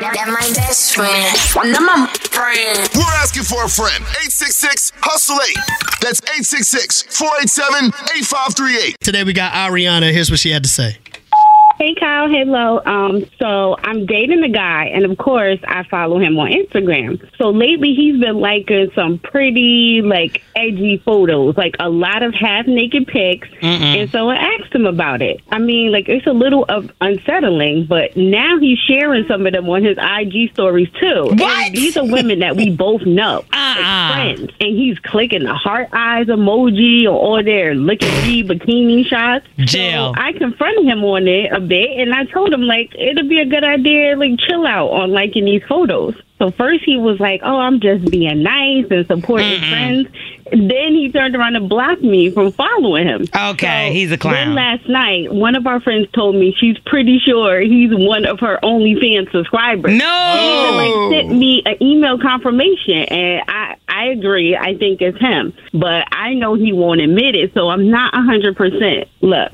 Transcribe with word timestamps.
That 0.00 0.26
my 0.28 0.52
best 0.54 0.94
friend. 0.94 1.36
One 1.54 1.70
of 1.74 1.82
my 1.82 2.06
friend. 2.30 2.88
We're 2.94 3.14
asking 3.20 3.44
for 3.44 3.64
a 3.64 3.68
friend. 3.68 4.02
866 4.24 4.92
Hustle 4.96 5.36
8. 5.36 5.56
That's 6.00 6.22
866 6.22 7.02
487 7.02 7.88
8538. 8.16 8.96
Today 9.00 9.24
we 9.24 9.32
got 9.34 9.52
Ariana. 9.52 10.10
Here's 10.12 10.30
what 10.30 10.40
she 10.40 10.50
had 10.50 10.62
to 10.62 10.68
say. 10.70 10.96
Hey 12.28 12.44
hello. 12.44 12.80
Um, 12.84 13.24
so 13.38 13.76
I'm 13.82 14.06
dating 14.06 14.44
a 14.44 14.48
guy, 14.48 14.86
and 14.86 15.04
of 15.04 15.18
course 15.18 15.58
I 15.64 15.82
follow 15.84 16.18
him 16.18 16.38
on 16.38 16.50
Instagram. 16.50 17.20
So 17.36 17.50
lately 17.50 17.94
he's 17.94 18.20
been 18.20 18.38
liking 18.38 18.90
some 18.94 19.18
pretty, 19.18 20.02
like, 20.02 20.42
edgy 20.54 20.98
photos, 21.04 21.56
like 21.56 21.74
a 21.80 21.88
lot 21.88 22.22
of 22.22 22.34
half 22.34 22.66
naked 22.66 23.06
pics. 23.06 23.48
And 23.60 24.10
so 24.10 24.28
I 24.30 24.36
asked 24.36 24.74
him 24.74 24.86
about 24.86 25.22
it. 25.22 25.40
I 25.50 25.58
mean, 25.58 25.92
like 25.92 26.08
it's 26.08 26.26
a 26.26 26.32
little 26.32 26.64
of 26.68 26.90
unsettling, 27.00 27.86
but 27.86 28.16
now 28.16 28.58
he's 28.58 28.78
sharing 28.78 29.26
some 29.26 29.46
of 29.46 29.52
them 29.52 29.68
on 29.68 29.84
his 29.84 29.98
IG 29.98 30.52
stories 30.52 30.88
too. 31.00 31.34
And 31.66 31.74
these 31.74 31.96
are 31.96 32.04
women 32.04 32.40
that 32.40 32.56
we 32.56 32.70
both 32.70 33.02
know, 33.02 33.44
like 33.52 34.12
friends. 34.12 34.52
And 34.60 34.76
he's 34.76 34.98
clicking 35.00 35.44
the 35.44 35.54
heart 35.54 35.88
eyes 35.92 36.26
emoji 36.26 37.04
or 37.04 37.10
all 37.10 37.42
their 37.42 37.74
looking 37.74 38.10
free 38.22 38.42
bikini 38.42 39.06
shots. 39.06 39.46
Jail. 39.58 40.14
So 40.14 40.20
I 40.20 40.32
confronted 40.32 40.84
him 40.84 41.04
on 41.04 41.26
it 41.26 41.52
a 41.52 41.60
bit, 41.60 41.98
and 41.98 42.11
I 42.14 42.24
told 42.24 42.52
him 42.52 42.62
like 42.62 42.94
it'd 42.94 43.28
be 43.28 43.40
a 43.40 43.46
good 43.46 43.64
idea, 43.64 44.16
like 44.16 44.38
chill 44.38 44.66
out 44.66 44.88
on 44.88 45.12
liking 45.12 45.44
these 45.44 45.62
photos. 45.68 46.14
So 46.38 46.50
first 46.50 46.82
he 46.84 46.96
was 46.96 47.20
like, 47.20 47.40
"Oh, 47.44 47.58
I'm 47.60 47.78
just 47.78 48.10
being 48.10 48.42
nice 48.42 48.86
and 48.90 49.06
supporting 49.06 49.60
friends." 49.60 50.08
Then 50.50 50.92
he 50.92 51.10
turned 51.12 51.36
around 51.36 51.54
and 51.54 51.68
blocked 51.68 52.02
me 52.02 52.30
from 52.30 52.50
following 52.50 53.06
him. 53.06 53.26
Okay, 53.34 53.92
he's 53.92 54.10
a 54.10 54.18
clown. 54.18 54.34
Then 54.34 54.54
last 54.54 54.88
night, 54.88 55.32
one 55.32 55.54
of 55.54 55.66
our 55.66 55.80
friends 55.80 56.08
told 56.12 56.34
me 56.34 56.54
she's 56.58 56.76
pretty 56.84 57.20
sure 57.20 57.60
he's 57.60 57.90
one 57.92 58.26
of 58.26 58.40
her 58.40 58.58
OnlyFans 58.62 59.30
subscribers. 59.30 59.96
No! 59.96 60.32
He 60.34 60.58
even 60.58 60.74
like 60.76 61.22
sent 61.22 61.38
me 61.38 61.62
an 61.64 61.80
email 61.80 62.18
confirmation, 62.18 63.04
and 63.04 63.42
I 63.48 63.76
I 63.86 64.06
agree. 64.06 64.56
I 64.56 64.76
think 64.76 65.00
it's 65.00 65.18
him, 65.18 65.54
but 65.72 66.08
I 66.10 66.34
know 66.34 66.54
he 66.54 66.72
won't 66.72 67.00
admit 67.00 67.36
it, 67.36 67.54
so 67.54 67.68
I'm 67.68 67.88
not 67.88 68.12
hundred 68.14 68.56
percent. 68.56 69.08
Look. 69.20 69.52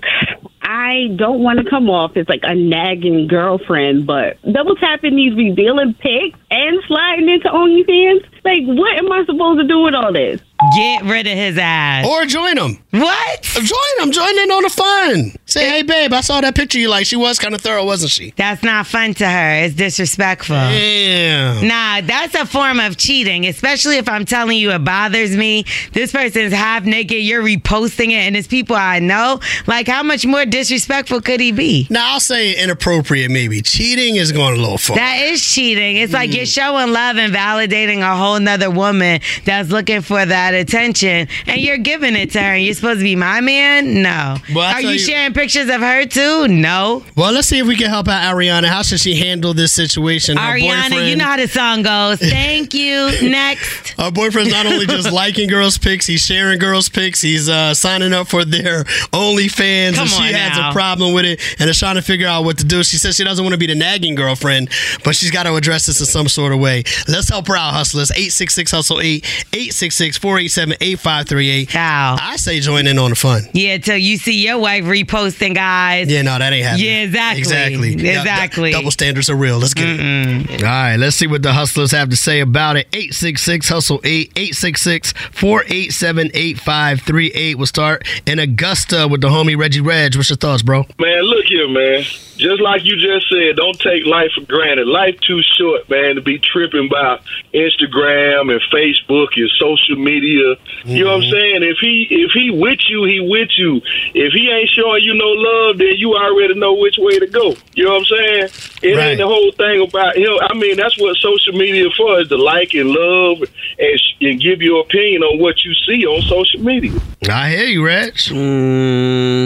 I 0.69 1.09
don't 1.17 1.43
want 1.43 1.61
to 1.61 1.65
come 1.65 1.89
off 1.89 2.15
as 2.19 2.29
like 2.29 2.43
a 2.43 2.55
nagging 2.55 3.27
girlfriend, 3.27 4.07
but 4.07 4.37
double 4.53 4.77
tapping 4.77 5.17
these 5.17 5.35
revealing 5.35 5.95
pics 5.95 6.39
and 6.51 6.79
sliding 6.87 7.27
into 7.27 7.49
OnlyFans, 7.49 8.23
like 8.45 8.65
what 8.67 8.95
am 8.99 9.11
I 9.11 9.25
supposed 9.25 9.61
to 9.61 9.67
do 9.67 9.81
with 9.81 9.95
all 9.95 10.13
this? 10.13 10.43
Get 10.77 11.05
rid 11.05 11.27
of 11.29 11.35
his 11.35 11.57
ass. 11.57 12.05
Or 12.07 12.25
join 12.25 12.59
him. 12.59 12.79
What? 12.91 13.43
Join 13.43 13.99
him. 14.01 14.11
Join 14.11 14.39
in 14.39 14.51
on 14.51 14.63
the 14.65 14.69
fun. 14.71 15.33
Say, 15.47 15.69
hey, 15.69 15.83
babe, 15.83 16.13
I 16.13 16.21
saw 16.21 16.41
that 16.41 16.55
picture 16.57 16.79
you 16.81 16.89
like. 16.89 17.07
She 17.07 17.15
was 17.17 17.39
kind 17.39 17.55
of 17.55 17.61
thorough, 17.61 17.85
wasn't 17.85 18.11
she? 18.11 18.33
That's 18.37 18.63
not 18.65 18.87
fun 18.89 19.15
to 19.15 19.29
her. 19.29 19.65
It's 19.65 19.75
disrespectful. 19.75 20.57
Damn. 20.57 21.67
Nah, 21.69 22.01
that's 22.01 22.35
a 22.35 22.45
form 22.45 22.81
of 22.81 22.97
cheating, 22.97 23.47
especially 23.47 23.99
if 23.99 24.09
I'm 24.09 24.25
telling 24.25 24.59
you 24.59 24.73
it 24.73 24.81
bothers 24.85 25.37
me. 25.37 25.65
This 25.93 26.11
person's 26.13 26.53
half 26.53 26.85
naked, 26.85 27.19
you're 27.23 27.43
reposting 27.43 28.09
it, 28.09 28.15
and 28.27 28.37
it's 28.37 28.49
people 28.49 28.75
I 28.77 28.99
know. 28.99 29.41
Like, 29.69 29.87
how 29.87 30.03
much 30.03 30.27
more 30.27 30.45
disrespectful 30.45 31.21
could 31.21 31.41
he 31.41 31.53
be? 31.53 31.87
Now, 31.91 32.15
I'll 32.15 32.21
say 32.21 32.61
inappropriate 32.63 33.31
maybe. 33.31 33.63
Cheating 33.63 34.17
is 34.17 34.33
going 34.33 34.55
a 34.55 34.61
little 34.61 34.79
far. 34.79 34.97
That 34.97 35.21
is 35.23 35.45
cheating. 35.45 35.97
It's 35.99 36.13
like 36.13 36.31
Mm. 36.31 36.35
you're 36.37 36.47
showing 36.47 36.93
love 36.93 37.17
and 37.17 37.33
validating 37.33 38.01
a 38.01 38.17
whole 38.17 38.41
nother 38.41 38.71
woman 38.71 39.21
that's 39.45 39.71
looking 39.71 40.01
for 40.03 40.25
that 40.27 40.48
attention, 40.55 41.29
and 41.47 41.61
you're 41.61 41.79
giving 41.79 42.15
it 42.17 42.31
to 42.33 42.41
her. 42.41 42.55
And 42.55 42.65
you're 42.65 42.75
supposed 42.75 43.01
to 43.01 43.05
be 43.05 43.17
my 43.17 43.41
man? 43.41 44.03
No. 44.03 44.37
Well, 44.55 44.73
Are 44.75 44.81
you, 44.81 44.91
you- 44.91 44.99
sharing 44.99 45.33
pictures 45.35 45.69
of 45.69 45.81
her 45.81 46.07
too? 46.07 46.49
No. 46.49 47.05
well, 47.17 47.33
let's 47.33 47.49
see 47.49 47.59
if 47.59 47.67
we 47.67 47.77
can 47.77 47.89
help 47.89 48.09
out 48.09 48.23
Ariana. 48.35 48.65
How 48.67 48.83
should 48.83 49.01
she 49.01 49.17
handle 49.17 49.55
this 49.55 49.73
situation? 49.73 50.37
Her 50.37 50.55
Ariana, 50.59 50.89
boyfriend- 50.91 51.09
you 51.09 51.17
know 51.17 51.25
how 51.25 51.37
the 51.37 51.49
song 51.49 51.83
goes. 51.83 52.19
Thank 52.31 52.75
you. 52.75 53.11
Next. 53.29 53.99
Our 53.99 54.11
boyfriend's 54.11 54.53
not 54.53 54.67
only 54.67 54.87
just 54.87 55.11
liking 55.13 55.49
girls' 55.49 55.79
pics, 55.79 56.07
he's 56.07 56.25
sharing 56.25 56.59
girls' 56.59 56.89
pics. 56.89 57.21
He's 57.21 57.49
uh, 57.49 57.75
signing 57.75 58.13
up 58.13 58.29
for 58.29 58.45
their 58.45 58.85
OnlyFans, 59.13 59.95
Come 59.95 60.03
and 60.03 60.11
she 60.11 60.33
has 60.33 60.57
a 60.59 60.73
problem 60.73 61.13
with 61.15 61.25
it 61.25 61.41
and 61.59 61.69
is 61.69 61.79
trying 61.79 61.97
to 61.97 62.03
figure 62.03 62.27
out 62.27 62.45
what 62.45 62.59
to 62.59 62.65
do. 62.65 62.83
She 62.85 62.97
says 62.97 63.17
she 63.17 63.25
doesn't 63.25 63.45
want 63.45 63.53
to 63.55 63.59
be 63.59 63.67
the 63.67 63.75
nagging 63.75 64.15
girlfriend, 64.15 64.71
but 65.05 65.15
she's 65.17 65.31
got 65.31 65.45
to 65.45 65.55
address 65.55 65.87
this 65.87 66.01
in 66.01 66.07
some 66.07 66.29
sort 66.29 66.53
of 66.53 66.61
way. 66.61 66.85
Let's 67.09 67.29
help 67.29 67.49
her 67.49 67.57
out, 67.57 67.73
hustlers. 67.75 68.11
866 68.11 68.71
Hustle 68.71 69.01
8, 69.01 69.25
866 69.53 70.19
487 70.39 70.75
8538. 70.81 71.75
I 71.75 72.37
say 72.37 72.61
join 72.61 72.87
in 72.87 72.97
on 72.99 73.11
the 73.11 73.17
fun. 73.17 73.43
Yeah, 73.53 73.79
till 73.79 73.97
you 73.97 74.17
see 74.19 74.45
your 74.47 74.59
wife 74.59 74.85
reposting 74.85 75.55
guys. 75.57 76.09
Yeah, 76.09 76.23
no, 76.23 76.39
that 76.39 76.53
ain't 76.53 76.65
happening. 76.65 76.87
Yeah, 76.87 77.03
exactly. 77.03 77.41
Exactly. 77.41 77.89
Yeah, 77.97 78.21
Exactly. 78.21 78.71
double 78.73 78.91
standards 78.93 79.29
are 79.31 79.35
real. 79.35 79.59
Let's 79.59 79.75
get 79.75 79.89
it. 79.89 80.63
All 80.63 80.69
right, 80.69 80.97
let's 80.97 81.17
see 81.17 81.27
what 81.27 81.43
the 81.43 81.53
hustlers 81.53 81.91
have 81.91 82.11
to 82.11 82.17
say 82.17 82.39
about 82.41 82.77
it. 82.77 82.87
866 82.93 83.69
Hustle 83.69 84.01
8, 84.05 84.33
866 84.37 85.13
487 85.33 86.31
8538. 86.33 87.55
We'll 87.59 87.67
start 87.67 88.07
in 88.27 88.39
Augusta 88.39 89.09
with 89.09 89.21
the 89.23 89.29
homie 89.29 89.59
Reggie 89.59 89.81
Reg. 89.81 90.15
What's 90.15 90.31
your 90.31 90.37
thoughts, 90.37 90.63
bro? 90.63 90.87
Man, 91.01 91.23
look 91.23 91.47
here, 91.47 91.69
man. 91.69 92.03
Just 92.37 92.61
like 92.61 92.85
you 92.85 92.97
just 92.97 93.29
said, 93.29 93.57
don't 93.57 93.79
take 93.81 94.07
life 94.07 94.31
for 94.37 94.43
granted. 94.43 94.87
Life 94.87 95.19
too 95.21 95.41
short, 95.59 95.91
man, 95.91 96.15
to 96.15 96.21
be 96.21 96.39
tripping 96.39 96.87
about 96.87 97.23
Instagram 97.53 98.53
and 98.53 98.61
Facebook 98.73 99.29
and 99.37 99.51
social 99.59 99.97
media. 99.97 100.28
You 100.33 101.05
know 101.05 101.11
what 101.11 101.15
I'm 101.17 101.21
mm-hmm. 101.23 101.31
saying? 101.31 101.63
If 101.63 101.79
he 101.81 102.07
if 102.11 102.31
he 102.33 102.51
with 102.51 102.81
you, 102.89 103.05
he 103.05 103.21
with 103.21 103.51
you. 103.57 103.81
If 104.15 104.33
he 104.33 104.51
ain't 104.51 104.71
showing 104.71 105.03
you 105.03 105.15
no 105.15 105.27
love, 105.27 105.79
then 105.79 105.95
you 105.97 106.15
already 106.17 106.55
know 106.55 106.75
which 106.75 106.97
way 106.99 107.19
to 107.19 107.27
go. 107.27 107.55
You 107.75 107.85
know 107.85 107.93
what 107.93 107.99
I'm 107.99 108.05
saying? 108.05 108.49
It 108.83 108.97
Right. 108.97 109.09
ain't 109.11 109.19
the 109.19 109.27
whole 109.27 109.53
thing 109.53 109.83
about 109.83 110.17
you 110.17 110.27
know. 110.27 110.41
I 110.41 110.55
mean, 110.55 110.77
that's 110.77 110.99
what 110.99 111.17
social 111.19 111.53
media 111.55 111.89
for 111.97 112.21
is 112.21 112.29
to 112.29 112.37
like 112.37 112.75
and 112.75 112.91
love 112.91 113.43
and, 113.79 114.01
sh- 114.01 114.17
and 114.21 114.41
give 114.41 114.63
your 114.63 114.81
opinion 114.83 115.23
on 115.23 115.39
what 115.39 115.65
you 115.65 115.75
see 115.87 116.07
on 116.07 116.23
social 116.23 116.61
media. 116.61 116.93
I 117.31 117.51
hear 117.51 117.67
you, 117.67 117.85
Reg. 117.85 118.15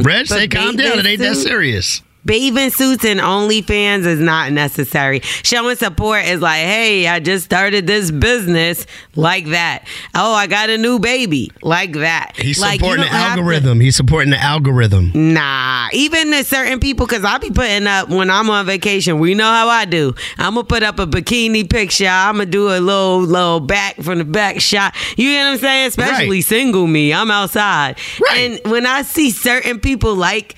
Reg, 0.04 0.26
say 0.26 0.48
calm 0.48 0.76
down. 0.76 0.98
It 0.98 1.06
ain't 1.06 1.20
that 1.20 1.36
serious. 1.36 2.02
Bathing 2.24 2.70
suits 2.70 3.04
and 3.04 3.18
OnlyFans 3.18 4.06
is 4.06 4.20
not 4.20 4.52
necessary. 4.52 5.20
Showing 5.42 5.76
support 5.76 6.24
is 6.24 6.40
like, 6.40 6.60
hey, 6.60 7.08
I 7.08 7.18
just 7.18 7.44
started 7.44 7.86
this 7.88 8.12
business 8.12 8.86
like 9.16 9.46
that. 9.48 9.84
Oh, 10.14 10.32
I 10.32 10.46
got 10.46 10.70
a 10.70 10.78
new 10.78 11.00
baby 11.00 11.50
like 11.62 11.94
that. 11.94 12.32
He's 12.36 12.60
Like, 12.60 12.78
supporting 12.78 13.04
the 13.04 13.10
don't 13.10 13.18
to- 13.20 13.26
algorithm. 13.26 13.80
He's 13.80 13.96
supporting 13.96 14.30
the 14.30 14.40
algorithm. 14.40 15.10
Nah, 15.14 15.88
even 15.92 16.30
to 16.30 16.44
certain 16.44 16.78
people, 16.78 17.06
because 17.06 17.24
I'll 17.24 17.40
be 17.40 17.50
putting 17.50 17.88
up 17.88 18.08
when 18.08 18.30
I'm 18.30 18.48
on 18.50 18.66
vacation. 18.66 19.18
We 19.18 19.34
know 19.34 19.44
how 19.50 19.68
I 19.68 19.84
do. 19.84 20.14
I'm 20.38 20.54
gonna 20.54 20.64
put 20.64 20.82
up 20.84 21.00
a 21.00 21.06
bikini 21.06 21.68
picture. 21.68 22.06
I'm 22.06 22.34
gonna 22.36 22.46
do 22.46 22.68
a 22.68 22.78
little 22.78 23.20
little 23.20 23.58
back 23.60 23.96
from 24.00 24.18
the 24.18 24.24
back 24.24 24.60
shot. 24.60 24.94
You 25.16 25.30
know 25.32 25.44
what 25.46 25.52
I'm 25.54 25.58
saying? 25.58 25.86
Especially 25.88 26.28
Right. 26.38 26.44
single 26.44 26.86
me. 26.86 27.12
I'm 27.12 27.30
outside, 27.32 27.98
Right. 28.30 28.60
and 28.62 28.70
when 28.72 28.86
I 28.86 29.02
see 29.02 29.30
certain 29.30 29.80
people 29.80 30.14
like 30.14 30.54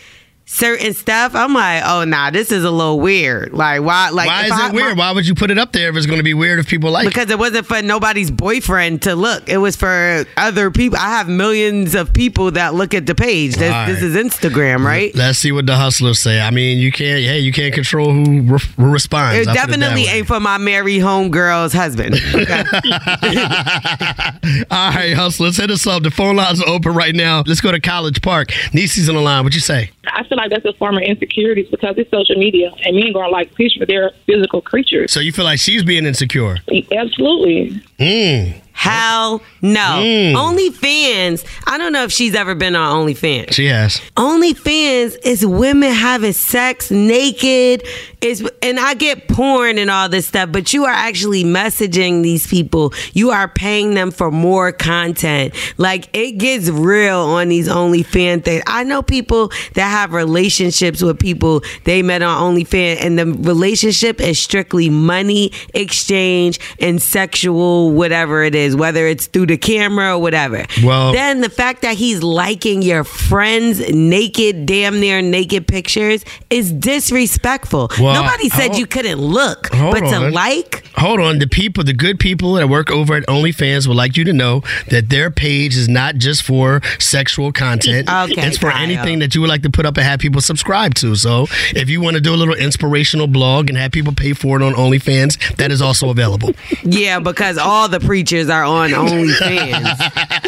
certain 0.46 0.92
stuff, 0.94 1.34
I'm 1.34 1.54
like, 1.54 1.82
oh 1.86 2.04
nah, 2.04 2.30
this 2.30 2.52
is 2.52 2.64
a 2.64 2.70
little 2.70 3.00
weird. 3.00 3.52
Like 3.52 3.82
why? 3.82 4.10
Like 4.10 4.26
Why 4.28 4.44
is 4.46 4.52
I- 4.52 4.68
it 4.68 4.74
weird? 4.74 4.98
Why 4.98 5.12
would 5.12 5.26
you 5.26 5.34
put 5.34 5.50
it 5.50 5.58
up 5.58 5.72
there 5.72 5.88
if 5.90 5.96
it's 5.96 6.06
going 6.06 6.18
to 6.18 6.22
be 6.24 6.34
weird 6.34 6.58
if 6.58 6.66
people 6.68 6.90
like 6.90 7.06
it? 7.06 7.08
because 7.08 7.30
it 7.30 7.38
wasn't 7.38 7.66
for 7.66 7.80
nobody's 7.82 8.30
boyfriend 8.30 9.02
to 9.02 9.14
look. 9.14 9.48
It 9.48 9.58
was 9.58 9.76
for 9.76 10.24
other 10.36 10.70
people. 10.70 10.98
I 10.98 11.10
have 11.16 11.28
millions 11.28 11.94
of 11.94 12.12
people 12.12 12.50
that 12.52 12.74
look 12.74 12.94
at 12.94 13.06
the 13.06 13.14
page. 13.14 13.56
This, 13.56 13.72
All 13.72 13.86
this 13.86 14.02
is 14.02 14.16
Instagram, 14.16 14.84
right? 14.84 15.14
Let's 15.14 15.38
see 15.38 15.52
what 15.52 15.66
the 15.66 15.76
hustlers 15.76 16.18
say. 16.18 16.40
I 16.40 16.50
mean, 16.50 16.78
you 16.78 16.92
can't. 16.92 17.22
Hey, 17.24 17.40
you 17.40 17.52
can't 17.52 17.74
control 17.74 18.12
who 18.12 18.42
re- 18.42 18.58
who 18.76 18.90
responds. 18.90 19.38
It 19.38 19.48
I'll 19.48 19.54
put 19.54 19.60
that 19.60 19.66
definitely 19.68 20.04
way. 20.04 20.10
ain't 20.18 20.26
for 20.26 20.40
my 20.40 20.58
married 20.58 21.00
homegirl's 21.02 21.72
husband. 21.72 22.14
Okay. 22.34 22.64
All 24.70 24.90
right, 24.90 25.14
hustlers, 25.14 25.56
hit 25.56 25.70
us 25.70 25.86
up. 25.86 26.02
The 26.02 26.10
phone 26.10 26.36
lines 26.36 26.62
are 26.62 26.68
open 26.68 26.94
right 26.94 27.14
now. 27.14 27.42
Let's 27.46 27.60
go 27.60 27.72
to 27.72 27.80
College 27.80 28.22
Park. 28.22 28.48
Niecy's 28.72 29.08
on 29.08 29.14
the 29.14 29.20
line. 29.20 29.44
What 29.44 29.54
you 29.54 29.60
say? 29.60 29.90
I 30.06 30.22
feel 30.34 30.42
like 30.42 30.50
that's 30.50 30.64
a 30.64 30.76
form 30.78 30.96
of 30.96 31.02
insecurities 31.02 31.68
because 31.70 31.94
it's 31.96 32.10
social 32.10 32.36
media 32.36 32.72
and 32.84 32.96
men 32.96 33.12
gonna 33.12 33.28
like 33.28 33.54
picture 33.54 33.86
their 33.86 34.10
physical 34.26 34.60
creatures. 34.60 35.12
So 35.12 35.20
you 35.20 35.32
feel 35.32 35.44
like 35.44 35.58
she's 35.58 35.82
being 35.82 36.06
insecure? 36.06 36.58
Absolutely. 36.92 37.82
Mm. 37.98 38.60
Hell 38.74 39.42
no. 39.62 39.80
Mm. 39.80 40.34
OnlyFans, 40.34 41.44
I 41.66 41.78
don't 41.78 41.92
know 41.92 42.04
if 42.04 42.12
she's 42.12 42.34
ever 42.34 42.54
been 42.54 42.76
on 42.76 43.06
OnlyFans. 43.06 43.52
She 43.52 43.66
has. 43.66 44.00
OnlyFans 44.16 45.16
is 45.24 45.46
women 45.46 45.92
having 45.92 46.32
sex 46.32 46.90
naked. 46.90 47.82
Is 48.20 48.48
and 48.62 48.80
I 48.80 48.94
get 48.94 49.28
porn 49.28 49.76
and 49.76 49.90
all 49.90 50.08
this 50.08 50.26
stuff, 50.26 50.50
but 50.50 50.72
you 50.72 50.86
are 50.86 50.92
actually 50.92 51.44
messaging 51.44 52.22
these 52.22 52.46
people. 52.46 52.94
You 53.12 53.30
are 53.30 53.48
paying 53.48 53.94
them 53.94 54.10
for 54.10 54.30
more 54.30 54.72
content. 54.72 55.54
Like 55.76 56.08
it 56.16 56.38
gets 56.38 56.70
real 56.70 57.18
on 57.18 57.48
these 57.48 57.68
OnlyFans 57.68 58.44
things. 58.44 58.62
I 58.66 58.84
know 58.84 59.02
people 59.02 59.48
that 59.74 59.88
have 59.88 60.12
relationships 60.12 61.02
with 61.02 61.18
people 61.18 61.62
they 61.84 62.02
met 62.02 62.22
on 62.22 62.54
OnlyFans, 62.54 62.98
and 63.00 63.18
the 63.18 63.26
relationship 63.26 64.20
is 64.20 64.38
strictly 64.38 64.88
money 64.88 65.52
exchange 65.74 66.60
and 66.80 67.00
sexual 67.00 67.90
whatever 67.90 68.42
it 68.42 68.54
is, 68.54 68.63
whether 68.76 69.06
it's 69.06 69.26
through 69.26 69.46
the 69.46 69.56
camera 69.58 70.14
or 70.16 70.18
whatever. 70.22 70.64
Well- 70.82 71.12
then 71.12 71.40
the 71.40 71.50
fact 71.50 71.82
that 71.82 71.96
he's 71.96 72.22
liking 72.22 72.82
your 72.82 73.04
friends' 73.04 73.80
naked, 73.92 74.64
damn 74.66 75.00
near 75.00 75.20
naked 75.20 75.66
pictures 75.66 76.24
is 76.50 76.72
disrespectful. 76.72 77.90
Well, 78.00 78.22
Nobody 78.22 78.48
said 78.48 78.76
you 78.76 78.86
couldn't 78.86 79.18
look, 79.20 79.68
but 79.70 80.00
to 80.00 80.30
like. 80.30 80.83
Hold 80.96 81.20
on. 81.20 81.38
The 81.38 81.46
people, 81.46 81.84
the 81.84 81.92
good 81.92 82.18
people 82.18 82.54
that 82.54 82.68
work 82.68 82.90
over 82.90 83.14
at 83.14 83.26
OnlyFans 83.26 83.86
would 83.88 83.96
like 83.96 84.16
you 84.16 84.24
to 84.24 84.32
know 84.32 84.62
that 84.90 85.08
their 85.10 85.30
page 85.30 85.76
is 85.76 85.88
not 85.88 86.16
just 86.16 86.42
for 86.42 86.80
sexual 86.98 87.52
content. 87.52 88.08
Okay, 88.08 88.46
it's 88.46 88.58
for 88.58 88.70
Kyle. 88.70 88.82
anything 88.82 89.18
that 89.18 89.34
you 89.34 89.40
would 89.40 89.50
like 89.50 89.62
to 89.62 89.70
put 89.70 89.86
up 89.86 89.96
and 89.96 90.04
have 90.06 90.20
people 90.20 90.40
subscribe 90.40 90.94
to. 90.96 91.14
So 91.16 91.46
if 91.74 91.88
you 91.88 92.00
want 92.00 92.14
to 92.14 92.20
do 92.20 92.32
a 92.34 92.36
little 92.36 92.54
inspirational 92.54 93.26
blog 93.26 93.68
and 93.68 93.78
have 93.78 93.92
people 93.92 94.12
pay 94.14 94.32
for 94.32 94.60
it 94.60 94.62
on 94.64 94.74
OnlyFans, 94.74 95.56
that 95.56 95.70
is 95.70 95.82
also 95.82 96.10
available. 96.10 96.52
Yeah, 96.86 97.18
because 97.18 97.56
all 97.56 97.88
the 97.88 97.98
preachers 97.98 98.48
are 98.48 98.62
on 98.62 98.90
OnlyFans. 98.90 99.96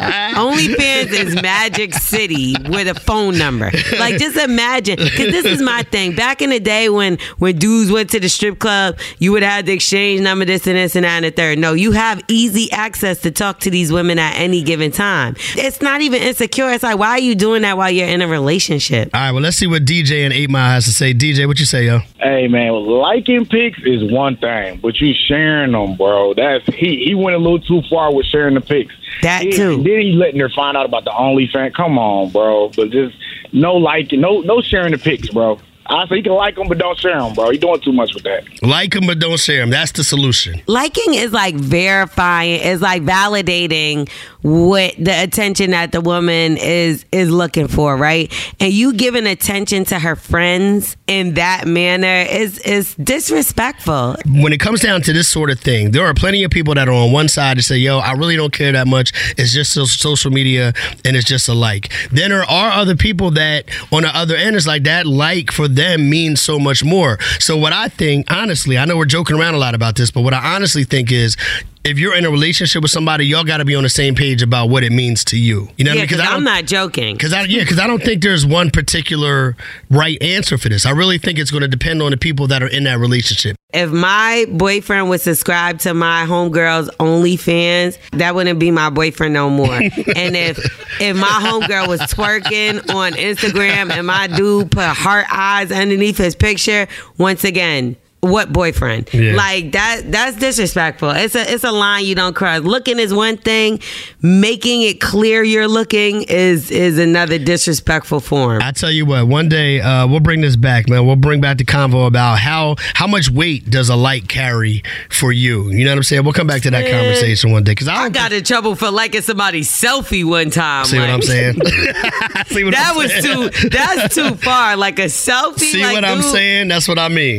OnlyFans 0.00 1.12
is 1.12 1.34
Magic 1.42 1.94
City 1.94 2.54
with 2.68 2.88
a 2.88 2.94
phone 2.98 3.36
number. 3.38 3.70
Like, 3.98 4.18
just 4.18 4.36
imagine, 4.36 4.96
because 4.96 5.30
this 5.32 5.44
is 5.44 5.62
my 5.62 5.82
thing. 5.84 6.14
Back 6.14 6.42
in 6.42 6.50
the 6.50 6.60
day 6.60 6.88
when 6.88 7.18
when 7.38 7.56
dudes 7.58 7.90
went 7.90 8.10
to 8.10 8.20
the 8.20 8.28
strip 8.28 8.58
club, 8.58 8.98
you 9.18 9.32
would 9.32 9.42
have 9.42 9.59
the 9.66 9.72
exchange 9.72 10.20
number, 10.20 10.44
this 10.44 10.66
and 10.66 10.76
this 10.76 10.96
and 10.96 11.04
that 11.04 11.16
and 11.16 11.24
the 11.24 11.30
third. 11.30 11.58
No, 11.58 11.72
you 11.72 11.92
have 11.92 12.22
easy 12.28 12.70
access 12.72 13.20
to 13.22 13.30
talk 13.30 13.60
to 13.60 13.70
these 13.70 13.92
women 13.92 14.18
at 14.18 14.36
any 14.36 14.62
given 14.62 14.90
time. 14.90 15.36
It's 15.56 15.80
not 15.80 16.00
even 16.00 16.22
insecure. 16.22 16.70
It's 16.70 16.82
like, 16.82 16.98
why 16.98 17.10
are 17.10 17.18
you 17.18 17.34
doing 17.34 17.62
that 17.62 17.76
while 17.76 17.90
you're 17.90 18.08
in 18.08 18.22
a 18.22 18.28
relationship? 18.28 19.10
All 19.14 19.20
right, 19.20 19.32
well, 19.32 19.42
let's 19.42 19.56
see 19.56 19.66
what 19.66 19.84
DJ 19.84 20.24
and 20.24 20.32
8 20.32 20.50
Mile 20.50 20.70
has 20.70 20.84
to 20.86 20.92
say. 20.92 21.12
DJ, 21.14 21.46
what 21.46 21.58
you 21.58 21.66
say, 21.66 21.86
yo? 21.86 22.00
Hey 22.18 22.48
man, 22.48 22.72
liking 22.72 23.46
pics 23.46 23.78
is 23.84 24.10
one 24.12 24.36
thing, 24.36 24.78
but 24.82 25.00
you 25.00 25.14
sharing 25.26 25.72
them, 25.72 25.96
bro. 25.96 26.34
That's 26.34 26.64
he. 26.66 27.02
He 27.04 27.14
went 27.14 27.34
a 27.36 27.38
little 27.38 27.60
too 27.60 27.82
far 27.88 28.14
with 28.14 28.26
sharing 28.26 28.54
the 28.54 28.60
pics. 28.60 28.94
That 29.22 29.42
He- 29.42 29.52
too. 29.52 29.76
Then 29.82 30.00
he 30.00 30.12
letting 30.12 30.40
her 30.40 30.48
find 30.50 30.76
out 30.76 30.86
about 30.86 31.04
the 31.04 31.10
OnlyFans. 31.10 31.74
Come 31.74 31.98
on, 31.98 32.30
bro. 32.30 32.70
But 32.76 32.90
just 32.90 33.16
no 33.52 33.74
liking, 33.74 34.20
no 34.20 34.40
no 34.40 34.60
sharing 34.60 34.92
the 34.92 34.98
pics, 34.98 35.28
bro. 35.30 35.58
I 35.90 36.06
say 36.06 36.16
you 36.16 36.22
can 36.22 36.32
like 36.32 36.54
them, 36.54 36.68
but 36.68 36.78
don't 36.78 36.98
share 36.98 37.18
them, 37.18 37.34
bro. 37.34 37.50
You're 37.50 37.60
doing 37.60 37.80
too 37.80 37.92
much 37.92 38.14
with 38.14 38.22
that. 38.22 38.44
Like 38.62 38.92
them, 38.92 39.06
but 39.06 39.18
don't 39.18 39.38
share 39.38 39.58
them. 39.60 39.70
That's 39.70 39.92
the 39.92 40.04
solution. 40.04 40.62
liking 40.66 41.14
is 41.14 41.32
like 41.32 41.54
verifying 41.56 42.60
is 42.60 42.80
like 42.80 43.02
validating 43.02 44.08
what 44.42 44.94
the 44.98 45.22
attention 45.22 45.72
that 45.72 45.92
the 45.92 46.00
woman 46.00 46.56
is 46.56 47.04
is 47.12 47.30
looking 47.30 47.68
for 47.68 47.96
right 47.96 48.32
and 48.58 48.72
you 48.72 48.92
giving 48.94 49.26
attention 49.26 49.84
to 49.84 49.98
her 49.98 50.16
friends 50.16 50.96
in 51.06 51.34
that 51.34 51.66
manner 51.66 52.24
is 52.30 52.58
is 52.60 52.94
disrespectful 52.94 54.16
when 54.26 54.52
it 54.52 54.60
comes 54.60 54.80
down 54.80 55.02
to 55.02 55.12
this 55.12 55.28
sort 55.28 55.50
of 55.50 55.58
thing, 55.58 55.90
there 55.90 56.04
are 56.06 56.14
plenty 56.14 56.44
of 56.44 56.50
people 56.50 56.74
that 56.74 56.88
are 56.88 56.94
on 56.94 57.12
one 57.12 57.28
side 57.28 57.56
to 57.56 57.62
say, 57.62 57.76
"Yo, 57.76 57.98
I 57.98 58.12
really 58.12 58.36
don't 58.36 58.52
care 58.52 58.72
that 58.72 58.86
much. 58.86 59.12
It's 59.36 59.52
just 59.52 59.72
social 59.72 60.30
media, 60.30 60.72
and 61.04 61.16
it's 61.16 61.26
just 61.26 61.48
a 61.48 61.54
like." 61.54 61.92
Then 62.12 62.30
there 62.30 62.48
are 62.48 62.70
other 62.70 62.96
people 62.96 63.30
that, 63.32 63.64
on 63.90 64.02
the 64.02 64.16
other 64.16 64.36
end, 64.36 64.56
is 64.56 64.66
like 64.66 64.84
that 64.84 65.06
like 65.06 65.50
for 65.50 65.66
them 65.68 65.79
means 65.98 66.40
so 66.40 66.58
much 66.58 66.84
more. 66.84 67.18
So 67.38 67.56
what 67.56 67.72
I 67.72 67.88
think, 67.88 68.30
honestly, 68.30 68.78
I 68.78 68.84
know 68.84 68.96
we're 68.96 69.04
joking 69.06 69.38
around 69.38 69.54
a 69.54 69.58
lot 69.58 69.74
about 69.74 69.96
this, 69.96 70.10
but 70.10 70.22
what 70.22 70.34
I 70.34 70.54
honestly 70.54 70.84
think 70.84 71.12
is. 71.12 71.36
If 71.82 71.98
you're 71.98 72.14
in 72.14 72.26
a 72.26 72.30
relationship 72.30 72.82
with 72.82 72.90
somebody, 72.90 73.24
y'all 73.26 73.42
got 73.42 73.56
to 73.56 73.64
be 73.64 73.74
on 73.74 73.82
the 73.84 73.88
same 73.88 74.14
page 74.14 74.42
about 74.42 74.68
what 74.68 74.84
it 74.84 74.92
means 74.92 75.24
to 75.24 75.38
you. 75.38 75.68
You 75.78 75.84
know 75.84 75.92
what 75.92 75.92
I 75.92 75.94
yeah 75.94 76.00
mean? 76.02 76.06
because 76.08 76.20
I 76.20 76.34
i'm 76.36 76.44
don't- 76.44 76.66
joking 76.68 77.16
Cause 77.18 77.32
I 77.32 77.44
yeah, 77.44 77.60
because 77.60 77.78
I 77.78 77.86
don't 77.86 78.02
think 78.02 78.22
there's 78.22 78.44
one 78.44 78.70
particular 78.70 79.56
right 79.90 80.20
answer 80.22 80.58
for 80.58 80.68
this. 80.68 80.84
I 80.84 80.90
really 80.90 81.16
think 81.16 81.38
it's 81.38 81.50
going 81.50 81.62
to 81.62 81.68
depend 81.68 82.02
on 82.02 82.10
the 82.10 82.18
people 82.18 82.46
that 82.48 82.62
are 82.62 82.66
in 82.68 82.84
that 82.84 82.98
relationship. 82.98 83.56
if 83.72 83.90
my 83.90 84.44
boyfriend 84.50 85.08
would 85.08 85.22
subscribe 85.22 85.78
to 85.80 85.94
my 85.94 86.26
homegirl's 86.26 86.90
OnlyFans, 87.00 87.96
that 88.12 88.34
wouldn't 88.34 88.58
be 88.58 88.70
my 88.70 88.90
boyfriend 88.90 89.32
no 89.32 89.48
more. 89.48 89.74
and 89.74 90.36
if 90.36 90.58
if 91.00 91.16
my 91.16 91.26
homegirl 91.28 91.88
was 91.88 92.00
twerking 92.00 92.94
on 92.94 93.12
Instagram 93.12 93.90
and 93.90 94.06
my 94.06 94.26
dude 94.26 94.70
put 94.70 94.84
heart 94.84 95.24
eyes 95.30 95.72
underneath 95.72 96.18
his 96.18 96.34
picture, 96.34 96.88
once 97.16 97.44
again. 97.44 97.96
What 98.20 98.52
boyfriend? 98.52 99.08
Yeah. 99.14 99.34
Like 99.34 99.72
that 99.72 100.02
that's 100.12 100.36
disrespectful. 100.36 101.10
It's 101.10 101.34
a 101.34 101.50
it's 101.52 101.64
a 101.64 101.72
line 101.72 102.04
you 102.04 102.14
don't 102.14 102.36
cross. 102.36 102.60
Looking 102.60 102.98
is 102.98 103.14
one 103.14 103.38
thing, 103.38 103.80
making 104.20 104.82
it 104.82 105.00
clear 105.00 105.42
you're 105.42 105.68
looking 105.68 106.24
is 106.24 106.70
is 106.70 106.98
another 106.98 107.38
disrespectful 107.38 108.20
form. 108.20 108.60
I 108.62 108.72
tell 108.72 108.90
you 108.90 109.06
what, 109.06 109.26
one 109.26 109.48
day 109.48 109.80
uh, 109.80 110.06
we'll 110.06 110.20
bring 110.20 110.42
this 110.42 110.56
back, 110.56 110.86
man. 110.86 111.06
We'll 111.06 111.16
bring 111.16 111.40
back 111.40 111.56
the 111.56 111.64
convo 111.64 112.06
about 112.06 112.38
how 112.38 112.76
how 112.94 113.06
much 113.06 113.30
weight 113.30 113.70
does 113.70 113.88
a 113.88 113.96
light 113.96 114.28
carry 114.28 114.82
for 115.08 115.32
you. 115.32 115.70
You 115.70 115.86
know 115.86 115.92
what 115.92 115.96
I'm 115.96 116.02
saying? 116.02 116.24
We'll 116.24 116.34
come 116.34 116.46
back 116.46 116.60
to 116.62 116.70
that 116.72 116.84
Man. 116.84 116.92
conversation 116.92 117.52
one 117.52 117.64
day 117.64 117.72
because 117.72 117.88
I 117.88 118.04
I 118.04 118.08
got 118.10 118.32
in 118.32 118.44
trouble 118.44 118.74
for 118.74 118.90
liking 118.90 119.22
somebody's 119.22 119.70
selfie 119.70 120.24
one 120.26 120.50
time. 120.50 120.84
see 120.84 120.98
what 120.98 121.08
I'm 121.08 121.22
saying. 121.22 121.54
see 122.48 122.64
what 122.64 122.74
that 122.74 122.92
I'm 122.92 122.96
was 122.96 123.10
saying? 123.12 123.50
too. 123.50 123.68
That's 123.70 124.14
too 124.14 124.34
far. 124.34 124.76
Like 124.76 124.98
a 124.98 125.06
selfie. 125.06 125.60
See 125.60 125.82
like, 125.82 125.94
what 125.94 126.04
I'm 126.04 126.20
dude, 126.20 126.32
saying? 126.32 126.68
That's 126.68 126.86
what 126.86 126.98
I 126.98 127.08
mean. 127.08 127.38